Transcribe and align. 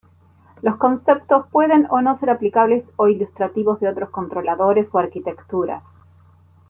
Los 0.63 0.77
conceptos 0.77 1.45
pueden 1.51 1.85
o 1.91 2.01
no 2.01 2.17
ser 2.17 2.31
aplicables 2.31 2.83
o 2.95 3.07
ilustrativos 3.07 3.79
de 3.81 3.89
otros 3.89 4.09
controladores 4.09 4.87
o 4.93 4.97
arquitecturas. 4.97 5.83